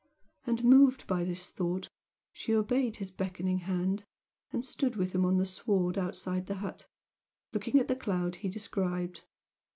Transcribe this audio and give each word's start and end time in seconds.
And, 0.47 0.63
moved 0.63 1.05
by 1.05 1.23
this 1.23 1.51
thought, 1.51 1.87
she 2.33 2.55
obeyed 2.55 2.95
his 2.95 3.11
beckoning 3.11 3.59
hand, 3.59 4.03
and 4.51 4.65
stood 4.65 4.95
with 4.95 5.11
him 5.13 5.25
on 5.25 5.37
the 5.37 5.45
sward 5.45 5.95
outside 5.95 6.47
the 6.47 6.55
hut, 6.55 6.87
looking 7.53 7.77
at 7.79 7.87
the 7.87 7.95
cloud 7.95 8.37
he 8.37 8.49
described. 8.49 9.25